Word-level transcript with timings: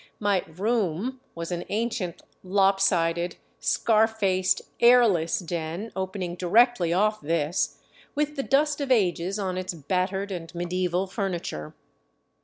My" 0.19 0.43
room" 0.57 1.19
was 1.35 1.51
an 1.51 1.63
ancient, 1.69 2.23
lopsided, 2.41 3.35
scar 3.59 4.07
faced, 4.07 4.63
airless 4.79 5.37
den 5.37 5.91
opening 5.95 6.33
directly 6.33 6.91
off 6.91 7.21
this, 7.21 7.77
with 8.15 8.35
the 8.35 8.41
dust 8.41 8.81
of 8.81 8.91
ages 8.91 9.37
on 9.37 9.59
its 9.59 9.75
battered 9.75 10.31
and 10.31 10.55
medieval 10.55 11.05
furniture. 11.05 11.75